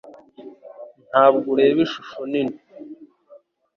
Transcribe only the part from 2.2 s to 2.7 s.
nini.